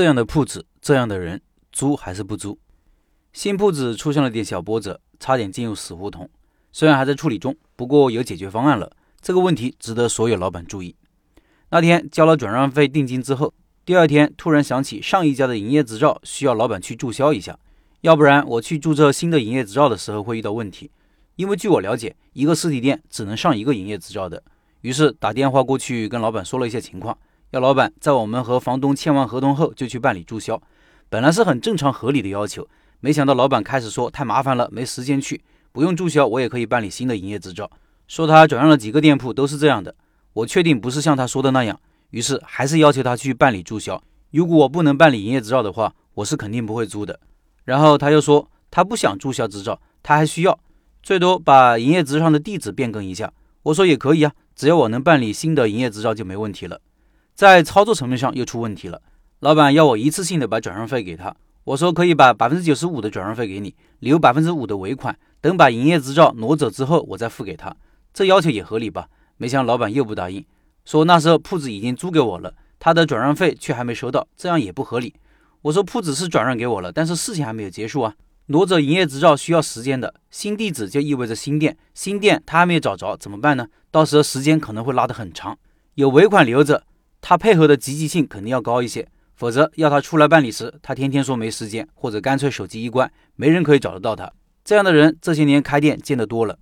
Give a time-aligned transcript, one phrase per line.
[0.00, 1.42] 这样的铺子，这样的人，
[1.72, 2.58] 租还是不租？
[3.34, 6.26] 新铺子出现了点小波折，差点进入死胡同。
[6.72, 8.90] 虽然还在处理中，不过有解决方案了。
[9.20, 10.96] 这个问题值得所有老板注意。
[11.68, 13.52] 那天交了转让费定金之后，
[13.84, 17.58] 第二天突然想起上一家的营业执照需要老板去注销一下，
[18.00, 20.90] 要不然我去注册新的营业执照的时候会遇到问题。
[21.36, 24.42] 因为据我了解，一个实体店只能上一个营业执照的。
[24.80, 27.18] 于是打电话过去跟老板说了一些情况。
[27.52, 30.60] 要老板在我们和房东签完合同后就去办理注销，
[31.08, 32.68] 本来是很正常合理的要求，
[33.00, 35.42] 没想到老板开始说太麻烦了，没时间去，
[35.72, 37.68] 不用注销我也可以办理新的营业执照。
[38.06, 39.92] 说他转让了几个店铺都是这样的，
[40.32, 44.00] 我确定不是像他说的那样，于是还是要求他去办理注销。
[44.30, 47.18] 如果我不能办理营业执照的话，我是肯定不会租的。
[47.64, 50.56] 然后他又说他不想注销执照，他还需要
[51.02, 53.32] 最多把营业执照上的地址变更一下。
[53.64, 56.80] 我说也可以啊，只要我能办理新的营业执照就没问题了。
[57.40, 59.00] 在操作层面上又出问题了，
[59.38, 67.74] 老板要我一次性的把转让费给他，我说可以把百分之九十五的转让费给你，留百分之五的尾款，等把营业执照挪走之后我再付给他，
[68.12, 69.08] 这要求也合理吧？
[69.38, 70.44] 没想老板又不答应，
[70.84, 75.14] 说那时候铺子已经租给我了，他的转让费却还没收到，这样也不合理。
[75.62, 78.12] 我说铺子是转让给我了，但是事情还没有结束啊，
[78.48, 83.66] 挪走营业执照需要时间的，新地址就意味着新店，新店他还没有找着怎么办呢？
[83.90, 85.56] 到时候时间可能会拉得很长，
[85.94, 86.84] 有尾款留着。
[87.20, 94.30] 他配合的积极性肯定要高一些，否则要他出来办理时，他天天说没时间，或者干脆手机一关，没人可以找得到他。
[94.64, 96.58] 这样的人这些年开店见得多了。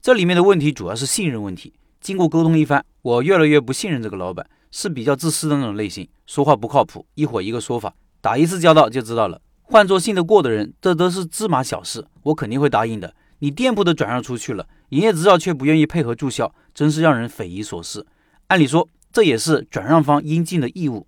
[0.00, 1.74] 这里面的问题主要是信任问题。
[2.00, 9.40] 经过沟通一番，我越来越不信任这个老板，是比较自私的那种类型，说话不靠谱，一会儿一个说法，打一次交道就知道了。
[9.62, 13.14] 换做信得过的人，这都是芝麻小事，我肯定会答应的。
[13.40, 18.06] 你店铺都转让出去了，营业执照却不愿意配合注销，真是让人匪夷所思。
[18.48, 18.88] 按理说。
[19.12, 21.06] 这也是转让方应尽的义务。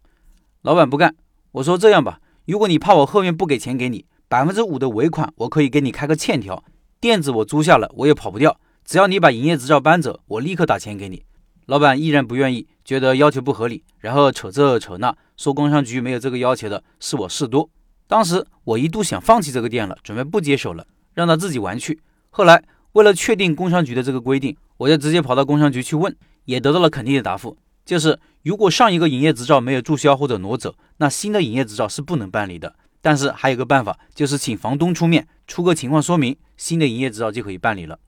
[0.62, 1.15] 老板不干，
[1.53, 6.62] 我说这样吧，如果你怕我后面不给钱给你，百分之五的尾款我可以给你开个欠条。
[7.01, 11.24] 店子我租下了，我也跑不掉，只要你把营业执照搬走，我立刻打钱给你。
[11.67, 17.70] 老板依然不愿意，觉得要求不合理，然后扯这扯那，说工商局没有这个要求的，是我事多。
[18.07, 22.01] 当时我一度想放弃这个店了，准备不接手了，让他自己玩去。
[22.30, 26.14] 后来为了确定工商局的这个规定，我就直接跑到工商局去问，
[26.45, 27.57] 也得到了肯定的答复。
[27.90, 32.77] 就是如果上一个营业执照没有注销或者挪走，那新的营业执照是不能办理的。
[33.01, 37.98] 但是还有个办法，就是请房东出面出个情况说明，新的营业执照就可以办理了。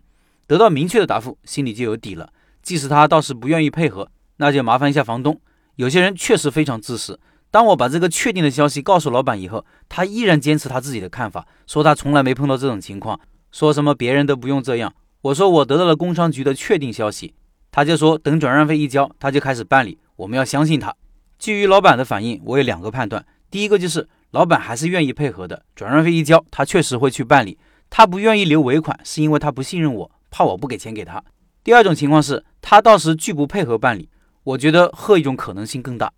[0.47, 2.33] 得到明确的答复，心里就有底了。
[2.63, 5.41] 即使他倒是不愿意配合，那就麻烦一下房东。
[5.75, 7.19] 有些人确实非常自私。
[7.51, 13.19] 当我把这个确定的消息告诉老板以后，他依然坚持他自己的看法，说他从来没碰到这种情况，
[13.51, 14.95] 说什么别人都不用这样。
[15.23, 15.97] 我说我得到了。
[15.97, 17.35] 工商局的确定消息。
[17.73, 19.99] 他就说等转让费一交，他就开始办理。
[20.17, 20.95] 我们要相信他。
[21.39, 27.59] 基于老板的反应，我有两个判断：第一个就是老板还是愿意配合的，转让费一交，他确实会去办理。
[27.89, 31.25] 他不愿意留尾款，是因为他不信任我，怕我不给钱给他。
[31.65, 34.09] 第二种情况是他到时拒不配合办理。
[34.45, 36.13] 我觉得后一种可能性更大。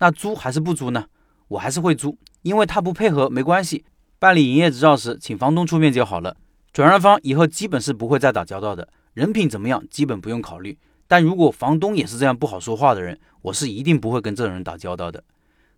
[0.00, 1.06] 那租还是不租呢？
[1.48, 3.84] 我还是会租，因为他不配合没关系，
[4.18, 6.36] 办理营业执照时请房东出面就好了。
[6.72, 10.76] 转让方以后基本是不会再打交道的，人品怎么样基本不用考虑。
[11.08, 15.24] 但如果房东也是这样不好说话的人，我是一定不会跟这种人打交道的。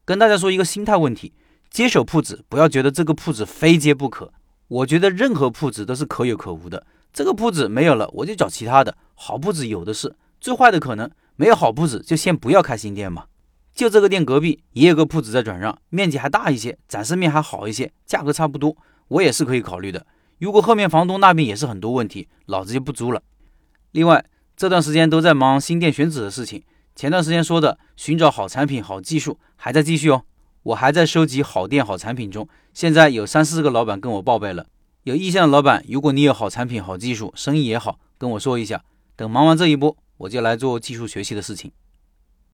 [0.05, 1.33] 跟大家说一个心态问题：
[1.71, 4.33] 接手铺子，不要觉得这个铺子非接不可。
[4.67, 6.85] 我觉得任何铺子都是可有可无的。
[7.13, 8.97] 这个铺子没有了，我就找其他的。
[9.15, 13.27] 好铺子有的是，最坏的可能没有好铺子，就先不要开新店嘛。
[13.73, 18.77] 就这个店隔壁也有个铺子在转让，面积还大一些，展示面还好一些，价格差不多，
[19.07, 20.05] 我也是可以考虑的。
[20.41, 23.23] 如果后面房东那边也是很多问题，老子就不租了。
[23.93, 24.25] 另外。
[24.61, 26.63] 这段时间都在忙新店选址的事情。
[26.95, 30.25] 前段时间说的寻找好产品、好技术还在继续哦。
[30.65, 32.47] 我还在收集好店、好产品中。
[32.75, 34.67] 现在有三四个老板跟我报备了。
[35.05, 38.85] 有意向的老板，如果你有好产品、好技术，生意也好，跟我说一下。
[39.17, 41.73] 等忙完这一波，我就来做技术学习的事情。